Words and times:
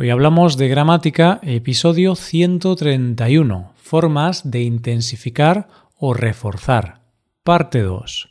Hoy 0.00 0.10
hablamos 0.10 0.56
de 0.56 0.68
gramática, 0.68 1.40
episodio 1.42 2.14
131, 2.14 3.72
formas 3.74 4.48
de 4.48 4.62
intensificar 4.62 5.66
o 5.98 6.14
reforzar, 6.14 7.00
parte 7.42 7.82
2. 7.82 8.28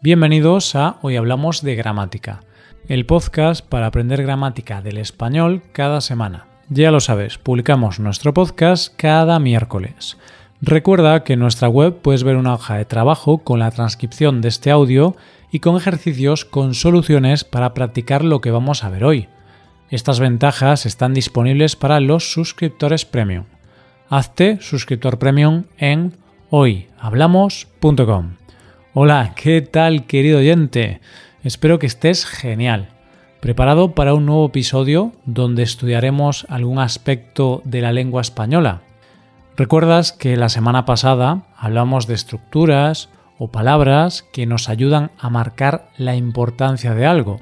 Bienvenidos 0.00 0.74
a 0.74 0.96
Hoy 1.02 1.16
Hablamos 1.16 1.60
de 1.60 1.74
Gramática, 1.74 2.40
el 2.88 3.04
podcast 3.04 3.62
para 3.62 3.88
aprender 3.88 4.22
gramática 4.22 4.80
del 4.80 4.96
español 4.96 5.64
cada 5.72 6.00
semana. 6.00 6.46
Ya 6.70 6.90
lo 6.90 7.00
sabes, 7.00 7.36
publicamos 7.36 8.00
nuestro 8.00 8.32
podcast 8.32 8.94
cada 8.96 9.38
miércoles. 9.38 10.16
Recuerda 10.60 11.22
que 11.22 11.34
en 11.34 11.38
nuestra 11.38 11.68
web 11.68 11.98
puedes 12.02 12.24
ver 12.24 12.36
una 12.36 12.54
hoja 12.54 12.76
de 12.76 12.84
trabajo 12.84 13.38
con 13.38 13.60
la 13.60 13.70
transcripción 13.70 14.40
de 14.40 14.48
este 14.48 14.72
audio 14.72 15.14
y 15.52 15.60
con 15.60 15.76
ejercicios 15.76 16.44
con 16.44 16.74
soluciones 16.74 17.44
para 17.44 17.74
practicar 17.74 18.24
lo 18.24 18.40
que 18.40 18.50
vamos 18.50 18.82
a 18.82 18.88
ver 18.88 19.04
hoy. 19.04 19.28
Estas 19.88 20.18
ventajas 20.18 20.84
están 20.84 21.14
disponibles 21.14 21.76
para 21.76 22.00
los 22.00 22.32
suscriptores 22.32 23.04
premium. 23.04 23.44
Hazte 24.10 24.58
suscriptor 24.60 25.18
premium 25.18 25.64
en 25.78 26.14
hoyhablamos.com. 26.50 28.34
Hola, 28.94 29.34
¿qué 29.36 29.62
tal 29.62 30.06
querido 30.06 30.38
oyente? 30.38 31.00
Espero 31.44 31.78
que 31.78 31.86
estés 31.86 32.26
genial. 32.26 32.88
¿Preparado 33.40 33.94
para 33.94 34.14
un 34.14 34.26
nuevo 34.26 34.46
episodio 34.46 35.12
donde 35.24 35.62
estudiaremos 35.62 36.46
algún 36.48 36.80
aspecto 36.80 37.62
de 37.64 37.80
la 37.80 37.92
lengua 37.92 38.22
española? 38.22 38.82
Recuerdas 39.58 40.12
que 40.12 40.36
la 40.36 40.50
semana 40.50 40.84
pasada 40.84 41.42
hablamos 41.56 42.06
de 42.06 42.14
estructuras 42.14 43.08
o 43.38 43.48
palabras 43.48 44.24
que 44.32 44.46
nos 44.46 44.68
ayudan 44.68 45.10
a 45.18 45.30
marcar 45.30 45.88
la 45.96 46.14
importancia 46.14 46.94
de 46.94 47.06
algo. 47.06 47.40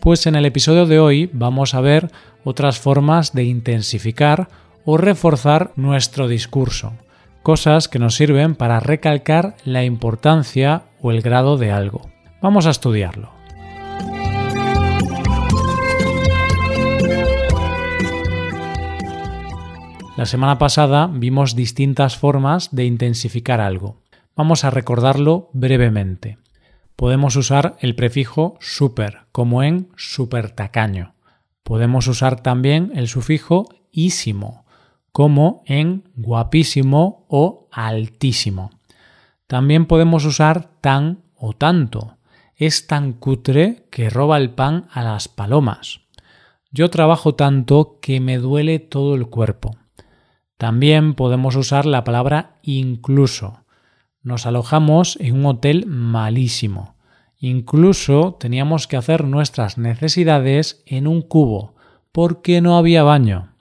Pues 0.00 0.26
en 0.26 0.36
el 0.36 0.46
episodio 0.46 0.86
de 0.86 0.98
hoy 0.98 1.28
vamos 1.34 1.74
a 1.74 1.82
ver 1.82 2.10
otras 2.44 2.78
formas 2.78 3.34
de 3.34 3.44
intensificar 3.44 4.48
o 4.86 4.96
reforzar 4.96 5.72
nuestro 5.76 6.28
discurso, 6.28 6.94
cosas 7.42 7.88
que 7.88 7.98
nos 7.98 8.14
sirven 8.14 8.54
para 8.54 8.80
recalcar 8.80 9.54
la 9.66 9.84
importancia 9.84 10.84
o 11.02 11.10
el 11.10 11.20
grado 11.20 11.58
de 11.58 11.70
algo. 11.72 12.08
Vamos 12.40 12.64
a 12.64 12.70
estudiarlo. 12.70 13.33
La 20.16 20.26
semana 20.26 20.58
pasada 20.58 21.08
vimos 21.08 21.56
distintas 21.56 22.16
formas 22.16 22.68
de 22.70 22.84
intensificar 22.84 23.60
algo. 23.60 24.00
Vamos 24.36 24.64
a 24.64 24.70
recordarlo 24.70 25.50
brevemente. 25.52 26.38
Podemos 26.94 27.34
usar 27.34 27.76
el 27.80 27.96
prefijo 27.96 28.56
super, 28.60 29.22
como 29.32 29.64
en 29.64 29.88
super 29.96 30.52
tacaño. 30.52 31.14
Podemos 31.64 32.06
usar 32.06 32.40
también 32.40 32.92
el 32.94 33.08
sufijo 33.08 33.66
ísimo, 33.90 34.64
como 35.10 35.64
en 35.66 36.04
guapísimo 36.14 37.26
o 37.28 37.66
altísimo. 37.72 38.70
También 39.48 39.86
podemos 39.86 40.24
usar 40.26 40.70
tan 40.80 41.24
o 41.34 41.54
tanto. 41.54 42.18
Es 42.54 42.86
tan 42.86 43.14
cutre 43.14 43.88
que 43.90 44.10
roba 44.10 44.38
el 44.38 44.50
pan 44.50 44.86
a 44.92 45.02
las 45.02 45.26
palomas. 45.26 46.02
Yo 46.70 46.88
trabajo 46.88 47.34
tanto 47.34 47.98
que 48.00 48.20
me 48.20 48.38
duele 48.38 48.78
todo 48.78 49.16
el 49.16 49.26
cuerpo. 49.26 49.76
También 50.64 51.12
podemos 51.12 51.56
usar 51.56 51.84
la 51.84 52.04
palabra 52.04 52.54
incluso. 52.62 53.66
Nos 54.22 54.46
alojamos 54.46 55.18
en 55.20 55.34
un 55.34 55.44
hotel 55.44 55.84
malísimo. 55.86 56.94
Incluso 57.38 58.38
teníamos 58.40 58.86
que 58.86 58.96
hacer 58.96 59.24
nuestras 59.24 59.76
necesidades 59.76 60.82
en 60.86 61.06
un 61.06 61.20
cubo 61.20 61.74
porque 62.12 62.62
no 62.62 62.78
había 62.78 63.02
baño. 63.02 63.52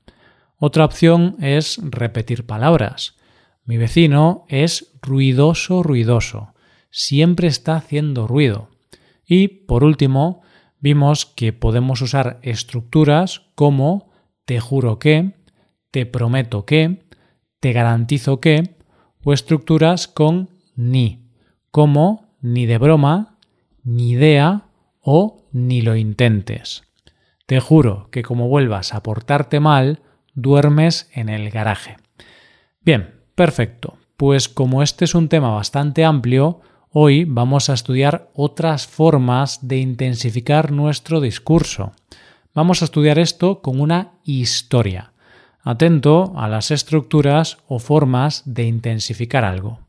Otra 0.56 0.86
opción 0.86 1.36
es 1.42 1.78
repetir 1.84 2.46
palabras. 2.46 3.18
Mi 3.66 3.76
vecino 3.76 4.46
es 4.48 4.94
ruidoso, 5.02 5.84
ruidoso. 5.84 6.54
Siempre 6.90 7.50
está 7.50 7.76
haciendo 7.76 8.28
ruido. 8.28 8.70
Y, 9.26 9.50
por 9.50 9.84
último, 9.84 10.42
vimos 10.80 11.26
que 11.26 11.52
podemos 11.52 12.02
usar 12.02 12.40
estructuras 12.44 13.42
como 13.56 14.10
te 14.46 14.62
juro 14.62 15.00
que, 15.00 15.43
te 15.94 16.08
prometo 16.08 16.66
que, 16.66 17.04
te 17.60 17.72
garantizo 17.72 18.42
que, 18.42 18.78
o 19.24 19.32
estructuras 19.32 20.08
con 20.08 20.50
ni, 20.76 21.30
como 21.70 22.26
ni 22.42 22.66
de 22.66 22.80
broma, 22.80 23.38
ni 23.84 24.10
idea 24.10 24.64
o 25.02 25.44
ni 25.52 25.84
lo 25.84 25.96
intentes. 25.96 26.82
Te 27.46 27.60
juro 27.60 28.08
que 28.10 28.24
como 28.24 28.48
vuelvas 28.48 28.96
a 28.96 29.04
portarte 29.04 29.60
mal, 29.60 30.02
duermes 30.34 31.12
en 31.14 31.30
el 31.30 31.52
garaje. 31.52 31.98
Bien, 32.82 33.14
perfecto. 33.36 33.98
Pues 34.18 34.50
como 34.50 34.82
este 34.82 35.06
es 35.06 35.14
un 35.14 35.30
tema 35.30 35.52
bastante 35.52 36.06
amplio, 36.06 36.62
hoy 36.90 37.24
vamos 37.26 37.70
a 37.70 37.76
estudiar 37.76 38.32
otras 38.34 38.88
formas 38.88 39.68
de 39.68 39.78
intensificar 39.78 40.72
nuestro 40.72 41.22
discurso. 41.22 41.92
Vamos 42.56 42.82
a 42.82 42.86
estudiar 42.86 43.20
esto 43.20 43.62
con 43.62 43.80
una 43.80 44.14
historia 44.24 45.13
atento 45.64 46.34
a 46.36 46.48
las 46.48 46.72
estructuras 46.72 47.58
o 47.68 47.80
formas 47.80 48.44
de 48.46 48.66
intensificar 48.66 49.46
algo. 49.46 49.80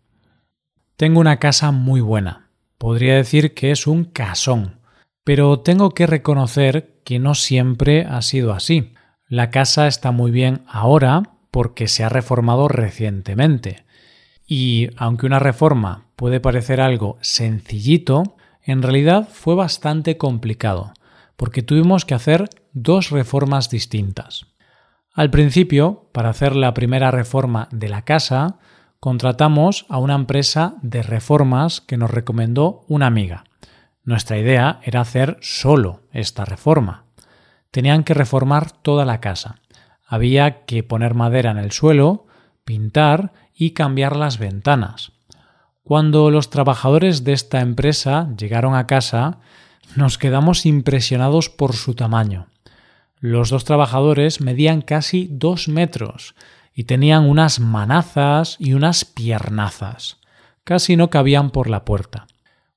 Tengo 0.97 1.21
una 1.21 1.39
casa 1.39 1.73
muy 1.73 2.01
buena. 2.01 2.49
Podría 2.79 3.17
decir 3.17 3.55
que 3.55 3.73
es 3.73 3.87
un 3.87 4.05
casón, 4.05 4.79
pero 5.25 5.61
tengo 5.61 5.91
que 5.91 6.07
reconocer 6.07 7.01
que 7.05 7.19
no 7.19 7.35
siempre 7.35 8.07
ha 8.07 8.23
sido 8.23 8.53
así. 8.53 8.93
La 9.29 9.51
casa 9.51 9.89
está 9.89 10.13
muy 10.13 10.31
bien 10.31 10.63
ahora 10.69 11.23
porque 11.51 11.89
se 11.89 12.05
ha 12.05 12.09
reformado 12.09 12.69
recientemente. 12.69 13.85
Y 14.47 14.91
aunque 14.97 15.27
una 15.27 15.39
reforma 15.39 16.07
puede 16.17 16.41
parecer 16.41 16.81
algo 16.81 17.19
sencillito, 17.21 18.37
en 18.63 18.83
realidad 18.83 19.29
fue 19.31 19.55
bastante 19.55 20.17
complicado, 20.17 20.93
porque 21.37 21.63
tuvimos 21.63 22.05
que 22.05 22.15
hacer 22.15 22.49
dos 22.73 23.11
reformas 23.11 23.71
distintas. 23.71 24.47
Al 25.15 25.31
principio, 25.31 26.09
para 26.11 26.31
hacer 26.31 26.57
la 26.57 26.75
primera 26.75 27.13
reforma 27.13 27.69
de 27.71 27.89
la 27.89 28.03
casa, 28.03 28.59
contratamos 28.99 29.87
a 29.89 29.99
una 29.99 30.17
empresa 30.17 30.75
de 30.83 31.05
reformas 31.05 31.81
que 31.81 31.97
nos 31.97 32.11
recomendó 32.11 32.85
una 32.89 33.07
amiga. 33.07 33.45
Nuestra 34.03 34.39
idea 34.39 34.81
era 34.83 35.01
hacer 35.01 35.39
solo 35.41 36.01
esta 36.13 36.45
reforma. 36.45 37.05
Tenían 37.71 38.03
que 38.03 38.13
reformar 38.13 38.73
toda 38.73 39.05
la 39.05 39.21
casa. 39.21 39.61
Había 40.05 40.65
que 40.65 40.83
poner 40.83 41.15
madera 41.15 41.53
en 41.53 41.59
el 41.59 41.71
suelo, 41.71 42.27
pintar 42.65 43.33
y 43.55 43.71
cambiar 43.71 44.17
las 44.17 44.39
ventanas. 44.39 45.13
Cuando 45.85 46.29
los 46.33 46.51
trabajadores 46.51 47.23
de 47.23 47.35
esta 47.35 47.61
empresa 47.61 48.31
llegaron 48.37 48.75
a 48.75 48.89
casa, 48.89 49.39
nos 49.95 50.19
quedamos 50.19 50.67
impresionados 50.67 51.51
por 51.51 51.75
su 51.75 51.95
tamaño. 51.95 52.49
Los 53.27 53.49
dos 53.49 53.65
trabajadores 53.65 54.43
medían 54.43 54.83
casi 54.83 55.29
dos 55.31 55.67
metros 55.67 56.35
y 56.75 56.85
tenían 56.85 57.25
unas 57.25 57.59
manazas 57.59 58.57
y 58.59 58.75
unas 58.75 59.07
piernazas. 59.07 60.19
Casi 60.63 60.95
no 60.95 61.09
cabían 61.09 61.49
por 61.49 61.71
la 61.71 61.87
puerta. 61.87 62.27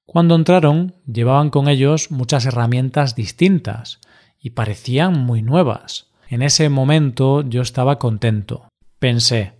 Cuando 0.06 0.36
entraron, 0.36 0.96
llevaban 1.06 1.50
con 1.50 1.68
ellos 1.68 2.12
muchas 2.12 2.46
herramientas 2.46 3.14
distintas 3.14 4.00
y 4.40 4.52
parecían 4.52 5.20
muy 5.20 5.42
nuevas. 5.42 6.12
En 6.30 6.42
ese 6.42 6.70
momento 6.70 7.42
yo 7.42 7.62
estaba 7.62 8.00
contento. 8.00 8.70
Pensé, 9.00 9.52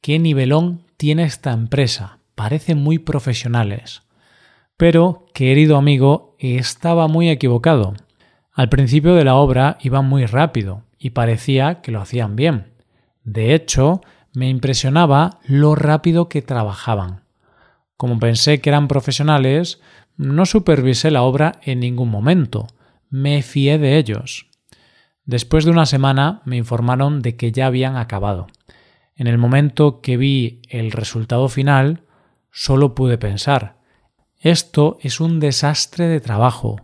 qué 0.00 0.20
nivelón 0.20 0.84
tiene 0.96 1.24
esta 1.24 1.50
empresa. 1.50 2.20
Parecen 2.36 2.78
muy 2.78 3.00
profesionales. 3.00 4.02
Pero, 4.76 5.26
querido 5.34 5.76
amigo, 5.76 6.36
estaba 6.38 7.08
muy 7.08 7.28
equivocado. 7.28 7.94
Al 8.58 8.68
principio 8.68 9.14
de 9.14 9.22
la 9.22 9.36
obra 9.36 9.78
iban 9.82 10.06
muy 10.06 10.26
rápido 10.26 10.82
y 10.98 11.10
parecía 11.10 11.80
que 11.80 11.92
lo 11.92 12.00
hacían 12.00 12.34
bien. 12.34 12.72
De 13.22 13.54
hecho, 13.54 14.00
me 14.34 14.48
impresionaba 14.48 15.38
lo 15.46 15.76
rápido 15.76 16.28
que 16.28 16.42
trabajaban. 16.42 17.22
Como 17.96 18.18
pensé 18.18 18.60
que 18.60 18.70
eran 18.70 18.88
profesionales, 18.88 19.80
no 20.16 20.44
supervisé 20.44 21.12
la 21.12 21.22
obra 21.22 21.60
en 21.62 21.78
ningún 21.78 22.10
momento. 22.10 22.66
Me 23.10 23.42
fié 23.42 23.78
de 23.78 23.96
ellos. 23.96 24.48
Después 25.24 25.64
de 25.64 25.70
una 25.70 25.86
semana 25.86 26.42
me 26.44 26.56
informaron 26.56 27.22
de 27.22 27.36
que 27.36 27.52
ya 27.52 27.66
habían 27.66 27.96
acabado. 27.96 28.48
En 29.14 29.28
el 29.28 29.38
momento 29.38 30.00
que 30.00 30.16
vi 30.16 30.62
el 30.68 30.90
resultado 30.90 31.48
final, 31.48 32.02
solo 32.50 32.96
pude 32.96 33.18
pensar 33.18 33.78
esto 34.40 34.98
es 35.00 35.20
un 35.20 35.40
desastre 35.40 36.06
de 36.06 36.20
trabajo. 36.20 36.76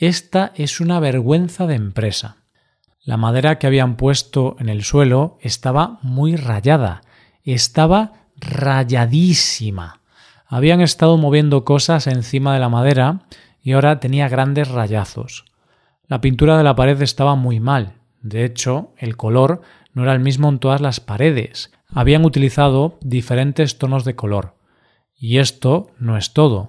Esta 0.00 0.52
es 0.54 0.80
una 0.80 0.98
vergüenza 0.98 1.66
de 1.66 1.74
empresa. 1.74 2.38
La 3.04 3.18
madera 3.18 3.58
que 3.58 3.66
habían 3.66 3.96
puesto 3.98 4.56
en 4.58 4.70
el 4.70 4.82
suelo 4.82 5.36
estaba 5.42 5.98
muy 6.00 6.36
rayada, 6.36 7.02
estaba 7.44 8.12
rayadísima. 8.34 10.00
Habían 10.46 10.80
estado 10.80 11.18
moviendo 11.18 11.66
cosas 11.66 12.06
encima 12.06 12.54
de 12.54 12.60
la 12.60 12.70
madera 12.70 13.26
y 13.62 13.72
ahora 13.72 14.00
tenía 14.00 14.30
grandes 14.30 14.68
rayazos. 14.68 15.44
La 16.08 16.22
pintura 16.22 16.56
de 16.56 16.64
la 16.64 16.74
pared 16.74 17.02
estaba 17.02 17.34
muy 17.34 17.60
mal. 17.60 17.92
De 18.22 18.46
hecho, 18.46 18.94
el 18.96 19.18
color 19.18 19.60
no 19.92 20.04
era 20.04 20.14
el 20.14 20.20
mismo 20.20 20.48
en 20.48 20.60
todas 20.60 20.80
las 20.80 21.00
paredes. 21.00 21.72
Habían 21.92 22.24
utilizado 22.24 22.96
diferentes 23.02 23.76
tonos 23.76 24.06
de 24.06 24.16
color. 24.16 24.54
Y 25.14 25.40
esto 25.40 25.90
no 25.98 26.16
es 26.16 26.32
todo. 26.32 26.68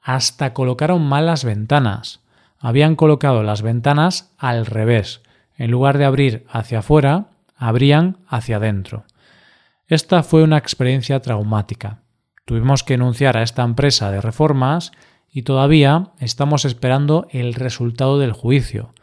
Hasta 0.00 0.52
colocaron 0.52 1.06
mal 1.06 1.26
las 1.26 1.44
ventanas. 1.44 2.21
Habían 2.64 2.94
colocado 2.94 3.42
las 3.42 3.60
ventanas 3.60 4.32
al 4.38 4.66
revés. 4.66 5.20
En 5.58 5.72
lugar 5.72 5.98
de 5.98 6.04
abrir 6.04 6.46
hacia 6.48 6.78
afuera, 6.78 7.26
abrían 7.56 8.18
hacia 8.28 8.56
adentro. 8.56 9.04
Esta 9.88 10.22
fue 10.22 10.44
una 10.44 10.58
experiencia 10.58 11.18
traumática. 11.18 12.02
Tuvimos 12.44 12.84
que 12.84 12.94
denunciar 12.94 13.36
a 13.36 13.42
esta 13.42 13.64
empresa 13.64 14.12
de 14.12 14.20
reformas 14.20 14.92
y 15.28 15.42
todavía 15.42 16.12
estamos 16.20 16.64
esperando 16.64 17.26
el 17.30 17.54
resultado 17.54 18.20
del 18.20 18.32
juicio. 18.32 18.94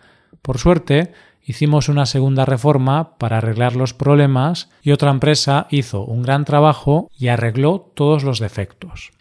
Por 0.41 0.57
suerte, 0.57 1.11
hicimos 1.43 1.89
una 1.89 2.05
segunda 2.05 2.45
reforma 2.45 3.17
para 3.17 3.39
arreglar 3.39 3.75
los 3.75 3.93
problemas 3.93 4.69
y 4.81 4.91
otra 4.91 5.11
empresa 5.11 5.67
hizo 5.69 6.05
un 6.05 6.21
gran 6.21 6.45
trabajo 6.45 7.09
y 7.17 7.27
arregló 7.27 7.91
todos 7.93 8.23
los 8.23 8.39
defectos. 8.39 9.11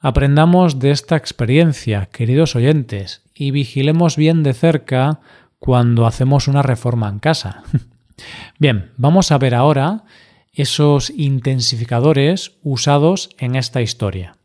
Aprendamos 0.00 0.78
de 0.78 0.92
esta 0.92 1.16
experiencia, 1.16 2.06
queridos 2.06 2.54
oyentes, 2.54 3.22
y 3.34 3.50
vigilemos 3.50 4.16
bien 4.16 4.44
de 4.44 4.54
cerca 4.54 5.18
cuando 5.58 6.06
hacemos 6.06 6.46
una 6.46 6.62
reforma 6.62 7.08
en 7.08 7.18
casa. 7.18 7.64
bien, 8.60 8.92
vamos 8.96 9.32
a 9.32 9.38
ver 9.38 9.56
ahora 9.56 10.04
esos 10.52 11.10
intensificadores 11.10 12.52
usados 12.62 13.30
en 13.38 13.56
esta 13.56 13.82
historia. 13.82 14.36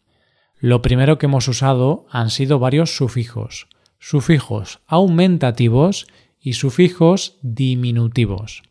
Lo 0.59 0.81
primero 0.81 1.19
que 1.19 1.27
hemos 1.27 1.47
usado 1.47 2.07
han 2.09 2.31
sido 2.31 2.57
varios 2.57 2.97
sufijos, 2.97 3.67
sufijos 3.99 4.79
aumentativos 4.87 6.07
y 6.41 6.53
sufijos 6.53 7.37
diminutivos. 7.43 8.63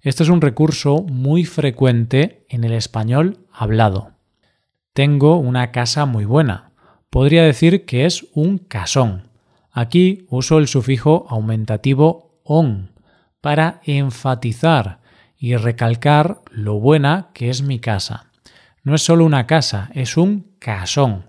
Este 0.00 0.22
es 0.22 0.28
un 0.28 0.40
recurso 0.40 1.02
muy 1.02 1.44
frecuente 1.44 2.46
en 2.48 2.62
el 2.62 2.72
español 2.72 3.38
hablado. 3.52 4.19
Tengo 4.92 5.36
una 5.36 5.70
casa 5.70 6.04
muy 6.04 6.24
buena. 6.24 6.72
Podría 7.10 7.44
decir 7.44 7.84
que 7.84 8.06
es 8.06 8.26
un 8.34 8.58
casón. 8.58 9.28
Aquí 9.70 10.26
uso 10.28 10.58
el 10.58 10.66
sufijo 10.66 11.26
aumentativo 11.28 12.40
on 12.42 12.90
para 13.40 13.80
enfatizar 13.84 15.00
y 15.38 15.56
recalcar 15.56 16.40
lo 16.50 16.80
buena 16.80 17.28
que 17.34 17.50
es 17.50 17.62
mi 17.62 17.78
casa. 17.78 18.30
No 18.82 18.94
es 18.94 19.02
solo 19.02 19.24
una 19.24 19.46
casa, 19.46 19.90
es 19.94 20.16
un 20.16 20.54
casón. 20.58 21.26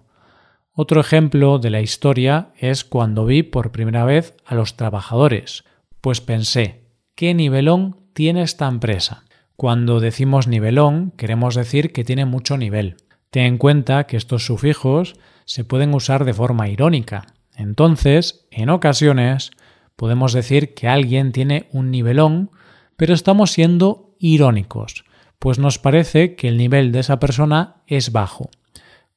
Otro 0.73 0.99
ejemplo 0.99 1.59
de 1.59 1.69
la 1.69 1.81
historia 1.81 2.49
es 2.57 2.83
cuando 2.83 3.25
vi 3.25 3.43
por 3.43 3.71
primera 3.71 4.05
vez 4.05 4.35
a 4.45 4.55
los 4.55 4.75
trabajadores. 4.75 5.63
Pues 6.01 6.19
pensé, 6.19 6.85
¿qué 7.13 7.33
nivelón 7.33 7.97
tiene 8.13 8.41
esta 8.41 8.67
empresa? 8.67 9.23
Cuando 9.55 9.99
decimos 9.99 10.47
nivelón, 10.47 11.11
queremos 11.11 11.53
decir 11.55 11.93
que 11.93 12.03
tiene 12.03 12.25
mucho 12.25 12.57
nivel. 12.57 12.97
Ten 13.31 13.45
en 13.45 13.57
cuenta 13.57 14.05
que 14.05 14.17
estos 14.17 14.45
sufijos 14.45 15.15
se 15.45 15.63
pueden 15.63 15.95
usar 15.95 16.23
de 16.23 16.35
forma 16.35 16.69
irónica. 16.69 17.25
Entonces, 17.55 18.45
en 18.51 18.69
ocasiones, 18.69 19.49
podemos 19.95 20.33
decir 20.33 20.75
que 20.75 20.87
alguien 20.87 21.31
tiene 21.31 21.67
un 21.71 21.89
nivelón, 21.89 22.51
pero 22.97 23.15
estamos 23.15 23.51
siendo 23.51 24.13
irónicos, 24.19 25.05
pues 25.39 25.57
nos 25.57 25.79
parece 25.79 26.35
que 26.35 26.47
el 26.47 26.57
nivel 26.57 26.91
de 26.91 26.99
esa 26.99 27.19
persona 27.19 27.77
es 27.87 28.11
bajo. 28.11 28.51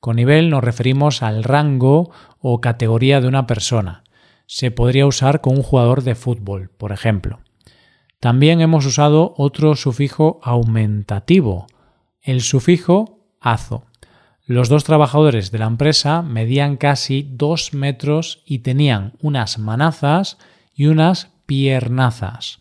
Con 0.01 0.17
nivel 0.17 0.49
nos 0.49 0.65
referimos 0.65 1.23
al 1.23 1.45
rango 1.45 2.11
o 2.39 2.63
categoría 2.63 3.21
de 3.21 3.29
una 3.29 3.47
persona 3.47 4.05
se 4.47 4.71
podría 4.71 5.07
usar 5.07 5.41
con 5.41 5.57
un 5.57 5.63
jugador 5.63 6.03
de 6.03 6.15
fútbol, 6.15 6.71
por 6.77 6.93
ejemplo. 6.93 7.41
También 8.21 8.61
hemos 8.61 8.87
usado 8.87 9.35
otro 9.37 9.75
sufijo 9.75 10.41
aumentativo, 10.43 11.67
el 12.23 12.41
sufijo 12.41 13.27
azo. 13.41 13.85
Los 14.47 14.69
dos 14.69 14.85
trabajadores 14.85 15.51
de 15.51 15.59
la 15.59 15.67
empresa 15.67 16.21
medían 16.21 16.77
casi 16.77 17.27
dos 17.31 17.73
metros 17.73 18.43
y 18.45 18.59
tenían 18.59 19.15
unas 19.23 19.59
manazas 19.59 20.37
y 20.75 20.87
unas 20.87 21.31
piernazas. 21.47 22.59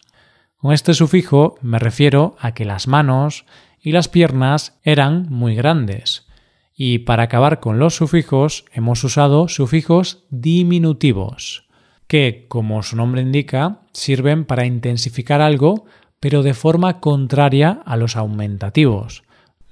Con 0.56 0.72
este 0.72 0.94
sufijo 0.94 1.56
me 1.62 1.80
refiero 1.80 2.38
a 2.40 2.54
que 2.54 2.64
las 2.64 2.88
manos 2.88 3.46
y 3.82 3.92
las 3.92 4.08
piernas 4.08 4.80
eran 4.84 5.28
muy 5.30 5.56
grandes. 5.56 6.26
Y 6.74 7.00
para 7.00 7.24
acabar 7.24 7.60
con 7.60 7.80
los 7.80 7.96
sufijos 7.96 8.64
hemos 8.72 9.04
usado 9.04 9.50
sufijos 9.50 10.24
diminutivos 10.30 11.68
que, 12.08 12.46
como 12.48 12.82
su 12.84 12.96
nombre 12.96 13.22
indica, 13.22 13.82
sirven 13.92 14.46
para 14.46 14.66
intensificar 14.66 15.42
algo, 15.42 15.86
pero 16.22 16.44
de 16.44 16.54
forma 16.54 17.02
contraria 17.02 17.82
a 17.86 17.98
los 17.98 18.16
aumentativos. 18.16 19.24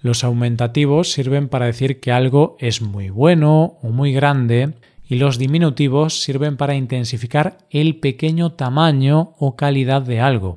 Los 0.02 0.24
aumentativos 0.24 1.12
sirven 1.12 1.48
para 1.48 1.68
decir 1.68 2.00
que 2.00 2.12
algo 2.12 2.58
es 2.60 2.82
muy 2.82 3.10
bueno 3.10 3.78
o 3.82 3.90
muy 3.90 4.14
grande, 4.14 4.74
y 5.08 5.16
los 5.16 5.38
diminutivos 5.38 6.22
sirven 6.22 6.56
para 6.56 6.76
intensificar 6.76 7.58
el 7.70 8.00
pequeño 8.00 8.54
tamaño 8.54 9.34
o 9.38 9.56
calidad 9.58 10.02
de 10.02 10.22
algo. 10.22 10.56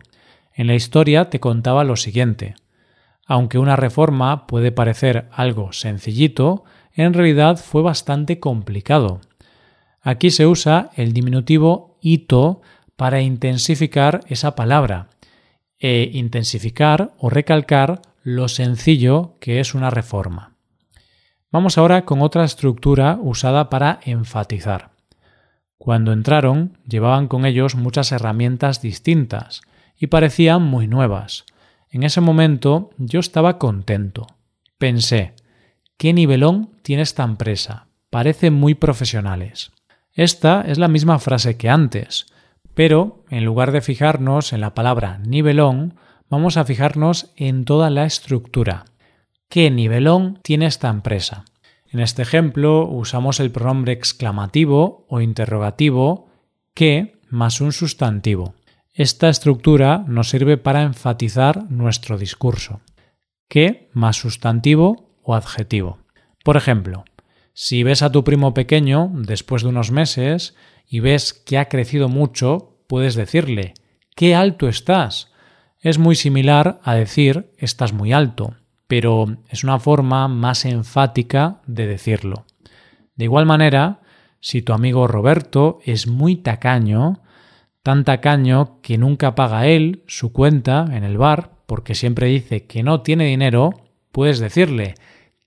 En 0.54 0.68
la 0.68 0.76
historia 0.76 1.28
te 1.28 1.40
contaba 1.40 1.82
lo 1.82 1.96
siguiente. 1.96 2.54
Aunque 3.26 3.58
una 3.58 3.74
reforma 3.74 4.46
puede 4.46 4.70
parecer 4.70 5.28
algo 5.32 5.72
sencillito, 5.72 6.64
en 6.94 7.14
realidad 7.14 7.56
fue 7.56 7.82
bastante 7.82 8.38
complicado. 8.38 9.20
Aquí 10.00 10.30
se 10.30 10.46
usa 10.46 10.90
el 10.94 11.12
diminutivo 11.12 11.98
ito 12.00 12.62
para 12.96 13.22
intensificar 13.22 14.20
esa 14.28 14.54
palabra 14.54 15.08
e 15.80 16.10
intensificar 16.12 17.12
o 17.18 17.28
recalcar 17.28 18.00
lo 18.24 18.48
sencillo 18.48 19.36
que 19.38 19.60
es 19.60 19.74
una 19.74 19.90
reforma. 19.90 20.54
Vamos 21.52 21.76
ahora 21.76 22.06
con 22.06 22.22
otra 22.22 22.44
estructura 22.44 23.18
usada 23.20 23.68
para 23.68 24.00
enfatizar. 24.02 24.92
Cuando 25.76 26.10
entraron, 26.10 26.78
llevaban 26.88 27.28
con 27.28 27.44
ellos 27.44 27.74
muchas 27.74 28.12
herramientas 28.12 28.80
distintas 28.80 29.60
y 29.94 30.06
parecían 30.06 30.62
muy 30.62 30.88
nuevas. 30.88 31.44
En 31.90 32.02
ese 32.02 32.22
momento 32.22 32.90
yo 32.96 33.20
estaba 33.20 33.58
contento. 33.58 34.26
Pensé, 34.78 35.34
¿qué 35.98 36.14
nivelón 36.14 36.70
tiene 36.80 37.02
esta 37.02 37.24
empresa? 37.24 37.88
Parecen 38.08 38.54
muy 38.54 38.74
profesionales. 38.74 39.70
Esta 40.14 40.62
es 40.62 40.78
la 40.78 40.88
misma 40.88 41.18
frase 41.18 41.58
que 41.58 41.68
antes, 41.68 42.26
pero 42.72 43.22
en 43.28 43.44
lugar 43.44 43.70
de 43.70 43.82
fijarnos 43.82 44.54
en 44.54 44.62
la 44.62 44.72
palabra 44.72 45.18
nivelón, 45.18 45.96
vamos 46.34 46.56
a 46.56 46.64
fijarnos 46.64 47.30
en 47.36 47.64
toda 47.64 47.90
la 47.90 48.06
estructura. 48.06 48.86
¿Qué 49.48 49.70
nivelón 49.70 50.40
tiene 50.42 50.66
esta 50.66 50.88
empresa? 50.88 51.44
En 51.86 52.00
este 52.00 52.22
ejemplo 52.22 52.88
usamos 52.88 53.38
el 53.38 53.52
pronombre 53.52 53.92
exclamativo 53.92 55.06
o 55.08 55.20
interrogativo 55.20 56.26
que 56.74 57.20
más 57.28 57.60
un 57.60 57.70
sustantivo. 57.70 58.56
Esta 58.92 59.28
estructura 59.28 60.04
nos 60.08 60.28
sirve 60.28 60.56
para 60.56 60.82
enfatizar 60.82 61.70
nuestro 61.70 62.18
discurso. 62.18 62.80
¿Qué 63.48 63.88
más 63.92 64.16
sustantivo 64.16 65.20
o 65.22 65.36
adjetivo? 65.36 65.98
Por 66.42 66.56
ejemplo, 66.56 67.04
si 67.52 67.84
ves 67.84 68.02
a 68.02 68.10
tu 68.10 68.24
primo 68.24 68.54
pequeño 68.54 69.12
después 69.14 69.62
de 69.62 69.68
unos 69.68 69.92
meses 69.92 70.56
y 70.84 70.98
ves 70.98 71.32
que 71.32 71.58
ha 71.58 71.68
crecido 71.68 72.08
mucho, 72.08 72.80
puedes 72.88 73.14
decirle 73.14 73.74
¡Qué 74.16 74.34
alto 74.34 74.66
estás! 74.66 75.32
Es 75.84 75.98
muy 75.98 76.14
similar 76.14 76.80
a 76.82 76.94
decir 76.94 77.50
estás 77.58 77.92
muy 77.92 78.14
alto, 78.14 78.54
pero 78.86 79.36
es 79.50 79.64
una 79.64 79.78
forma 79.78 80.28
más 80.28 80.64
enfática 80.64 81.60
de 81.66 81.86
decirlo. 81.86 82.46
De 83.16 83.24
igual 83.24 83.44
manera, 83.44 84.00
si 84.40 84.62
tu 84.62 84.72
amigo 84.72 85.06
Roberto 85.06 85.80
es 85.84 86.06
muy 86.06 86.36
tacaño, 86.36 87.20
tan 87.82 88.06
tacaño 88.06 88.80
que 88.80 88.96
nunca 88.96 89.34
paga 89.34 89.66
él 89.66 90.04
su 90.06 90.32
cuenta 90.32 90.86
en 90.90 91.04
el 91.04 91.18
bar 91.18 91.50
porque 91.66 91.94
siempre 91.94 92.28
dice 92.28 92.64
que 92.64 92.82
no 92.82 93.02
tiene 93.02 93.26
dinero, 93.26 93.74
puedes 94.10 94.38
decirle 94.38 94.94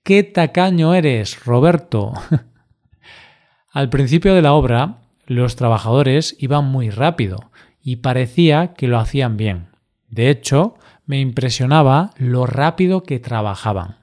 ¡Qué 0.04 0.22
tacaño 0.22 0.94
eres, 0.94 1.44
Roberto! 1.44 2.12
Al 3.72 3.90
principio 3.90 4.34
de 4.34 4.42
la 4.42 4.52
obra, 4.52 4.98
los 5.26 5.56
trabajadores 5.56 6.36
iban 6.38 6.66
muy 6.66 6.90
rápido 6.90 7.50
y 7.82 7.96
parecía 7.96 8.74
que 8.74 8.86
lo 8.86 9.00
hacían 9.00 9.36
bien. 9.36 9.77
De 10.08 10.30
hecho, 10.30 10.74
me 11.06 11.20
impresionaba 11.20 12.12
lo 12.16 12.46
rápido 12.46 13.02
que 13.02 13.18
trabajaban. 13.18 13.98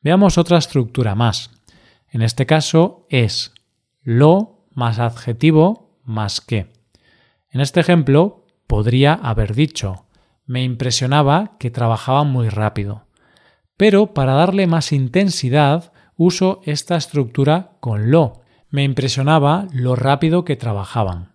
Veamos 0.00 0.38
otra 0.38 0.58
estructura 0.58 1.14
más. 1.14 1.50
En 2.08 2.22
este 2.22 2.46
caso 2.46 3.06
es 3.10 3.52
lo 4.02 4.66
más 4.72 4.98
adjetivo 4.98 5.98
más 6.04 6.40
que. 6.40 6.72
En 7.50 7.60
este 7.60 7.80
ejemplo 7.80 8.46
podría 8.66 9.14
haber 9.14 9.54
dicho 9.54 10.06
me 10.46 10.62
impresionaba 10.62 11.56
que 11.58 11.70
trabajaban 11.70 12.28
muy 12.28 12.48
rápido. 12.48 13.06
Pero 13.76 14.14
para 14.14 14.34
darle 14.34 14.66
más 14.66 14.92
intensidad 14.92 15.92
uso 16.16 16.60
esta 16.64 16.96
estructura 16.96 17.72
con 17.80 18.10
lo. 18.10 18.40
Me 18.70 18.84
impresionaba 18.84 19.66
lo 19.72 19.96
rápido 19.96 20.44
que 20.44 20.56
trabajaban. 20.56 21.34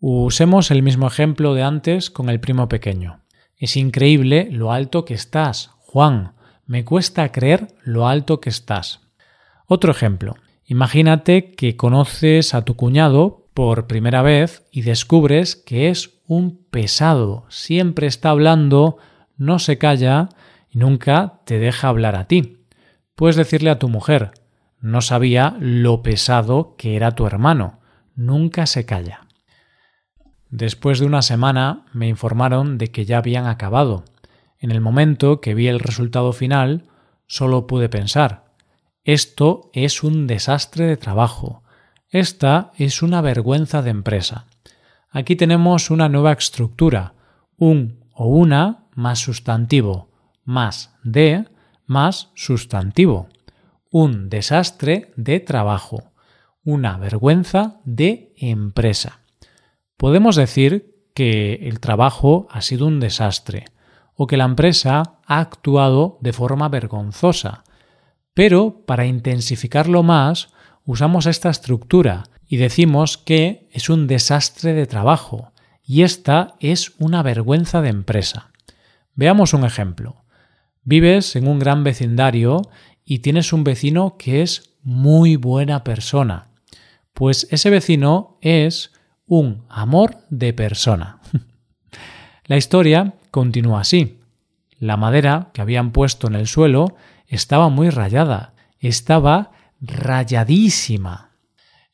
Usemos 0.00 0.70
el 0.70 0.82
mismo 0.82 1.06
ejemplo 1.06 1.54
de 1.54 1.62
antes 1.62 2.10
con 2.10 2.28
el 2.28 2.40
primo 2.40 2.68
pequeño. 2.68 3.21
Es 3.62 3.76
increíble 3.76 4.48
lo 4.50 4.72
alto 4.72 5.04
que 5.04 5.14
estás, 5.14 5.70
Juan. 5.78 6.32
Me 6.66 6.84
cuesta 6.84 7.30
creer 7.30 7.68
lo 7.84 8.08
alto 8.08 8.40
que 8.40 8.50
estás. 8.50 9.02
Otro 9.68 9.92
ejemplo. 9.92 10.34
Imagínate 10.64 11.52
que 11.52 11.76
conoces 11.76 12.54
a 12.54 12.64
tu 12.64 12.74
cuñado 12.74 13.46
por 13.54 13.86
primera 13.86 14.20
vez 14.20 14.66
y 14.72 14.82
descubres 14.82 15.54
que 15.54 15.90
es 15.90 16.18
un 16.26 16.64
pesado. 16.72 17.46
Siempre 17.50 18.08
está 18.08 18.30
hablando, 18.30 18.96
no 19.36 19.60
se 19.60 19.78
calla 19.78 20.30
y 20.68 20.78
nunca 20.78 21.40
te 21.44 21.60
deja 21.60 21.86
hablar 21.86 22.16
a 22.16 22.26
ti. 22.26 22.64
Puedes 23.14 23.36
decirle 23.36 23.70
a 23.70 23.78
tu 23.78 23.88
mujer, 23.88 24.32
no 24.80 25.02
sabía 25.02 25.56
lo 25.60 26.02
pesado 26.02 26.74
que 26.76 26.96
era 26.96 27.12
tu 27.12 27.28
hermano. 27.28 27.78
Nunca 28.16 28.66
se 28.66 28.84
calla. 28.86 29.21
Después 30.52 31.00
de 31.00 31.06
una 31.06 31.22
semana 31.22 31.86
me 31.94 32.08
informaron 32.08 32.76
de 32.76 32.88
que 32.88 33.06
ya 33.06 33.16
habían 33.16 33.46
acabado. 33.46 34.04
En 34.58 34.70
el 34.70 34.82
momento 34.82 35.40
que 35.40 35.54
vi 35.54 35.66
el 35.66 35.80
resultado 35.80 36.34
final, 36.34 36.90
solo 37.26 37.66
pude 37.66 37.88
pensar, 37.88 38.52
esto 39.02 39.70
es 39.72 40.02
un 40.02 40.26
desastre 40.26 40.84
de 40.84 40.98
trabajo. 40.98 41.62
Esta 42.10 42.70
es 42.76 43.00
una 43.00 43.22
vergüenza 43.22 43.80
de 43.80 43.88
empresa. 43.88 44.44
Aquí 45.08 45.36
tenemos 45.36 45.90
una 45.90 46.10
nueva 46.10 46.32
estructura, 46.32 47.14
un 47.56 48.04
o 48.12 48.26
una 48.26 48.84
más 48.94 49.20
sustantivo, 49.20 50.10
más 50.44 50.94
de 51.02 51.46
más 51.86 52.28
sustantivo. 52.34 53.26
Un 53.90 54.28
desastre 54.28 55.14
de 55.16 55.40
trabajo, 55.40 56.12
una 56.62 56.98
vergüenza 56.98 57.80
de 57.86 58.34
empresa. 58.36 59.21
Podemos 60.02 60.34
decir 60.34 60.96
que 61.14 61.60
el 61.62 61.78
trabajo 61.78 62.48
ha 62.50 62.60
sido 62.60 62.88
un 62.88 62.98
desastre 62.98 63.66
o 64.16 64.26
que 64.26 64.36
la 64.36 64.46
empresa 64.46 65.20
ha 65.24 65.38
actuado 65.38 66.18
de 66.20 66.32
forma 66.32 66.68
vergonzosa, 66.68 67.62
pero 68.34 68.84
para 68.84 69.06
intensificarlo 69.06 70.02
más 70.02 70.48
usamos 70.84 71.26
esta 71.26 71.50
estructura 71.50 72.24
y 72.48 72.56
decimos 72.56 73.16
que 73.16 73.68
es 73.70 73.88
un 73.90 74.08
desastre 74.08 74.72
de 74.72 74.86
trabajo 74.86 75.52
y 75.84 76.02
esta 76.02 76.56
es 76.58 76.94
una 76.98 77.22
vergüenza 77.22 77.80
de 77.80 77.90
empresa. 77.90 78.50
Veamos 79.14 79.54
un 79.54 79.64
ejemplo. 79.64 80.24
Vives 80.82 81.36
en 81.36 81.46
un 81.46 81.60
gran 81.60 81.84
vecindario 81.84 82.62
y 83.04 83.20
tienes 83.20 83.52
un 83.52 83.62
vecino 83.62 84.16
que 84.18 84.42
es 84.42 84.74
muy 84.82 85.36
buena 85.36 85.84
persona. 85.84 86.48
Pues 87.12 87.46
ese 87.52 87.70
vecino 87.70 88.36
es 88.40 88.90
un 89.34 89.64
amor 89.70 90.18
de 90.28 90.52
persona. 90.52 91.18
La 92.44 92.58
historia 92.58 93.14
continúa 93.30 93.80
así. 93.80 94.20
La 94.78 94.98
madera 94.98 95.48
que 95.54 95.62
habían 95.62 95.90
puesto 95.90 96.26
en 96.26 96.34
el 96.34 96.46
suelo 96.46 96.96
estaba 97.26 97.70
muy 97.70 97.88
rayada, 97.88 98.52
estaba 98.78 99.52
rayadísima. 99.80 101.30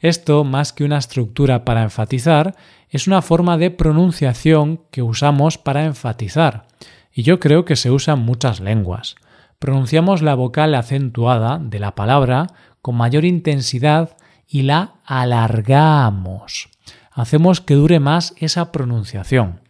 Esto, 0.01 0.43
más 0.43 0.73
que 0.73 0.83
una 0.83 0.99
estructura 0.99 1.65
para 1.65 1.85
enfatizar, 1.85 2.57
es 2.89 3.07
una 3.07 3.23
forma 3.23 3.57
de 3.57 3.71
pronunciación 3.71 4.81
que 4.91 5.03
usamos 5.03 5.59
para 5.59 5.85
enfatizar, 5.85 6.67
y 7.13 7.23
yo 7.23 7.39
creo 7.39 7.65
que 7.65 7.77
se 7.77 7.93
usa 7.93 8.15
en 8.15 8.21
muchas 8.21 8.59
lenguas. 8.59 9.15
Pronunciamos 9.61 10.23
la 10.23 10.35
vocal 10.35 10.75
acentuada 10.75 11.61
de 11.63 11.79
la 11.79 11.95
palabra 11.95 12.49
con 12.83 12.97
mayor 12.97 13.25
intensidad 13.25 14.17
y 14.49 14.63
la 14.63 14.95
alargamos. 15.05 16.71
Hacemos 17.19 17.61
que 17.61 17.75
dure 17.75 17.99
más 17.99 18.33
esa 18.37 18.71
pronunciación. 18.71 19.63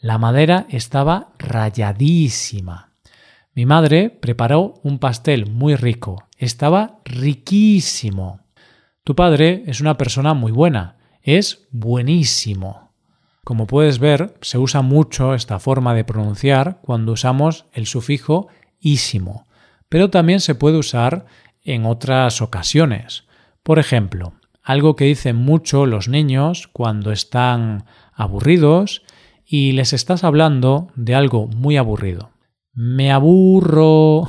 La 0.00 0.18
madera 0.18 0.66
estaba 0.68 1.30
rayadísima. 1.38 2.90
Mi 3.54 3.64
madre 3.64 4.10
preparó 4.10 4.74
un 4.82 4.98
pastel 4.98 5.50
muy 5.50 5.76
rico. 5.76 6.28
Estaba 6.36 7.00
riquísimo. 7.06 8.40
Tu 9.02 9.14
padre 9.16 9.62
es 9.66 9.80
una 9.80 9.96
persona 9.96 10.34
muy 10.34 10.52
buena. 10.52 10.98
Es 11.22 11.66
buenísimo. 11.70 12.92
Como 13.44 13.66
puedes 13.66 13.98
ver, 13.98 14.34
se 14.42 14.58
usa 14.58 14.82
mucho 14.82 15.32
esta 15.32 15.58
forma 15.58 15.94
de 15.94 16.04
pronunciar 16.04 16.80
cuando 16.82 17.12
usamos 17.12 17.64
el 17.72 17.86
sufijo 17.86 18.48
ísimo, 18.78 19.46
pero 19.88 20.10
también 20.10 20.40
se 20.40 20.54
puede 20.54 20.76
usar 20.76 21.24
en 21.64 21.86
otras 21.86 22.42
ocasiones. 22.42 23.24
Por 23.62 23.78
ejemplo, 23.78 24.34
algo 24.70 24.96
que 24.96 25.04
dicen 25.04 25.36
mucho 25.36 25.86
los 25.86 26.08
niños 26.08 26.68
cuando 26.68 27.12
están 27.12 27.84
aburridos 28.12 29.02
y 29.44 29.72
les 29.72 29.92
estás 29.92 30.24
hablando 30.24 30.88
de 30.94 31.14
algo 31.14 31.46
muy 31.48 31.76
aburrido 31.76 32.30
me 32.72 33.12
aburro. 33.12 34.28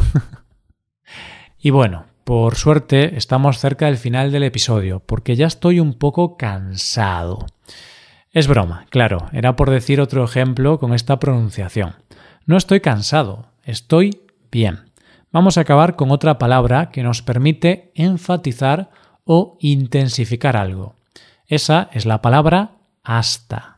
y 1.59 1.69
bueno, 1.69 2.05
por 2.23 2.55
suerte 2.55 3.17
estamos 3.17 3.59
cerca 3.59 3.85
del 3.85 3.97
final 3.97 4.31
del 4.31 4.43
episodio, 4.43 5.01
porque 5.05 5.35
ya 5.35 5.47
estoy 5.47 5.79
un 5.79 5.93
poco 5.93 6.37
cansado. 6.37 7.45
Es 8.31 8.47
broma, 8.47 8.85
claro, 8.89 9.29
era 9.33 9.55
por 9.55 9.69
decir 9.69 9.99
otro 9.99 10.23
ejemplo 10.23 10.79
con 10.79 10.93
esta 10.93 11.19
pronunciación. 11.19 11.95
No 12.45 12.57
estoy 12.57 12.79
cansado, 12.79 13.47
estoy 13.63 14.21
bien. 14.51 14.91
Vamos 15.31 15.57
a 15.57 15.61
acabar 15.61 15.95
con 15.95 16.11
otra 16.11 16.37
palabra 16.37 16.89
que 16.91 17.03
nos 17.03 17.21
permite 17.21 17.91
enfatizar 17.95 18.89
o 19.33 19.55
intensificar 19.61 20.57
algo. 20.57 20.95
Esa 21.47 21.87
es 21.93 22.05
la 22.05 22.21
palabra 22.21 22.71
hasta. 23.01 23.77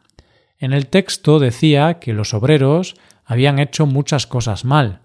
En 0.58 0.74
el 0.74 0.88
texto 0.88 1.38
decía 1.38 2.00
que 2.00 2.12
los 2.12 2.34
obreros 2.34 2.96
habían 3.24 3.60
hecho 3.60 3.86
muchas 3.86 4.26
cosas 4.26 4.66
mal. 4.66 5.02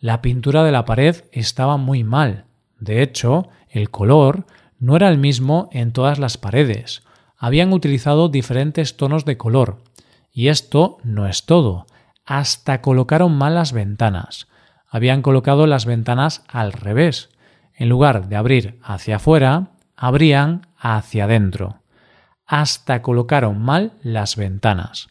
La 0.00 0.20
pintura 0.20 0.64
de 0.64 0.72
la 0.72 0.84
pared 0.84 1.22
estaba 1.30 1.76
muy 1.76 2.02
mal. 2.02 2.46
De 2.80 3.00
hecho, 3.00 3.48
el 3.68 3.90
color 3.90 4.44
no 4.80 4.96
era 4.96 5.08
el 5.08 5.18
mismo 5.18 5.68
en 5.70 5.92
todas 5.92 6.18
las 6.18 6.36
paredes. 6.36 7.04
Habían 7.38 7.72
utilizado 7.72 8.28
diferentes 8.28 8.96
tonos 8.96 9.24
de 9.24 9.36
color. 9.36 9.84
Y 10.32 10.48
esto 10.48 10.98
no 11.04 11.28
es 11.28 11.46
todo. 11.46 11.86
Hasta 12.26 12.80
colocaron 12.80 13.38
mal 13.38 13.54
las 13.54 13.72
ventanas. 13.72 14.48
Habían 14.88 15.22
colocado 15.22 15.68
las 15.68 15.86
ventanas 15.86 16.42
al 16.48 16.72
revés. 16.72 17.28
En 17.76 17.88
lugar 17.88 18.28
de 18.28 18.34
abrir 18.34 18.80
hacia 18.82 19.16
afuera, 19.16 19.71
abrían 20.02 20.66
hacia 20.76 21.24
adentro. 21.24 21.80
Hasta 22.44 23.02
colocaron 23.02 23.62
mal 23.62 23.92
las 24.02 24.34
ventanas. 24.34 25.06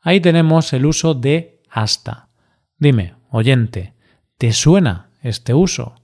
Ahí 0.00 0.20
tenemos 0.20 0.72
el 0.72 0.84
uso 0.84 1.14
de 1.14 1.62
hasta. 1.70 2.28
Dime, 2.76 3.14
oyente, 3.30 3.94
¿te 4.36 4.52
suena 4.52 5.10
este 5.22 5.54
uso? 5.54 5.94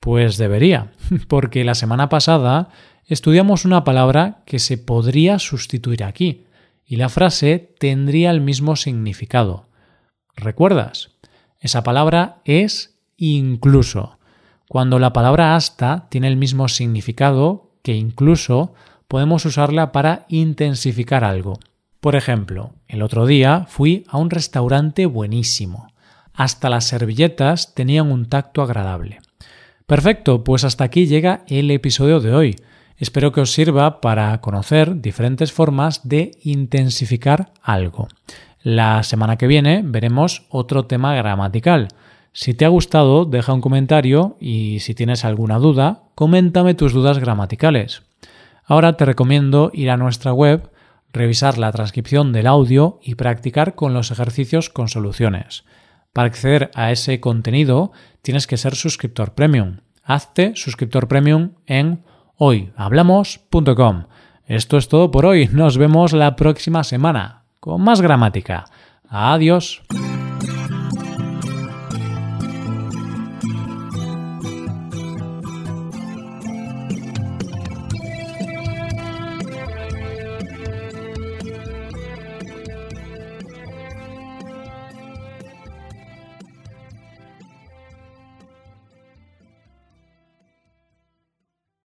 Pues 0.00 0.38
debería, 0.38 0.90
porque 1.28 1.62
la 1.62 1.76
semana 1.76 2.08
pasada 2.08 2.70
estudiamos 3.06 3.64
una 3.64 3.84
palabra 3.84 4.42
que 4.44 4.58
se 4.58 4.76
podría 4.76 5.38
sustituir 5.38 6.02
aquí, 6.02 6.46
y 6.84 6.96
la 6.96 7.08
frase 7.08 7.74
tendría 7.78 8.32
el 8.32 8.40
mismo 8.40 8.74
significado. 8.74 9.68
¿Recuerdas? 10.34 11.10
Esa 11.60 11.84
palabra 11.84 12.42
es 12.44 12.98
incluso. 13.16 14.18
Cuando 14.72 14.98
la 14.98 15.12
palabra 15.12 15.54
hasta 15.54 16.06
tiene 16.08 16.28
el 16.28 16.38
mismo 16.38 16.66
significado 16.66 17.72
que 17.82 17.94
incluso, 17.94 18.72
podemos 19.06 19.44
usarla 19.44 19.92
para 19.92 20.24
intensificar 20.30 21.24
algo. 21.24 21.60
Por 22.00 22.16
ejemplo, 22.16 22.72
el 22.88 23.02
otro 23.02 23.26
día 23.26 23.66
fui 23.68 24.06
a 24.08 24.16
un 24.16 24.30
restaurante 24.30 25.04
buenísimo. 25.04 25.88
Hasta 26.32 26.70
las 26.70 26.84
servilletas 26.84 27.74
tenían 27.74 28.10
un 28.10 28.30
tacto 28.30 28.62
agradable. 28.62 29.18
Perfecto, 29.84 30.42
pues 30.42 30.64
hasta 30.64 30.84
aquí 30.84 31.04
llega 31.04 31.44
el 31.48 31.70
episodio 31.70 32.20
de 32.20 32.34
hoy. 32.34 32.56
Espero 32.96 33.30
que 33.30 33.42
os 33.42 33.52
sirva 33.52 34.00
para 34.00 34.40
conocer 34.40 35.02
diferentes 35.02 35.52
formas 35.52 36.08
de 36.08 36.30
intensificar 36.44 37.52
algo. 37.60 38.08
La 38.62 39.02
semana 39.02 39.36
que 39.36 39.48
viene 39.48 39.82
veremos 39.84 40.46
otro 40.48 40.86
tema 40.86 41.14
gramatical. 41.14 41.88
Si 42.32 42.54
te 42.54 42.64
ha 42.64 42.68
gustado, 42.68 43.24
deja 43.24 43.52
un 43.52 43.60
comentario 43.60 44.36
y 44.40 44.80
si 44.80 44.94
tienes 44.94 45.24
alguna 45.24 45.58
duda, 45.58 46.04
coméntame 46.14 46.74
tus 46.74 46.92
dudas 46.92 47.18
gramaticales. 47.18 48.02
Ahora 48.64 48.96
te 48.96 49.04
recomiendo 49.04 49.70
ir 49.74 49.90
a 49.90 49.96
nuestra 49.96 50.32
web 50.32 50.70
revisar 51.12 51.58
la 51.58 51.72
transcripción 51.72 52.32
del 52.32 52.46
audio 52.46 52.98
y 53.02 53.16
practicar 53.16 53.74
con 53.74 53.92
los 53.92 54.10
ejercicios 54.10 54.70
con 54.70 54.88
soluciones. 54.88 55.64
Para 56.12 56.28
acceder 56.28 56.70
a 56.74 56.90
ese 56.90 57.20
contenido 57.20 57.92
tienes 58.22 58.46
que 58.46 58.56
ser 58.56 58.74
suscriptor 58.74 59.34
premium. 59.34 59.78
Hazte 60.02 60.52
suscriptor 60.56 61.08
premium 61.08 61.52
en 61.66 62.02
hoyhablamos.com. 62.36 64.04
Esto 64.46 64.76
es 64.76 64.88
todo 64.88 65.10
por 65.10 65.26
hoy. 65.26 65.48
Nos 65.52 65.78
vemos 65.78 66.12
la 66.12 66.34
próxima 66.36 66.82
semana 66.82 67.44
con 67.60 67.82
más 67.82 68.00
gramática. 68.00 68.64
Adiós. 69.08 69.82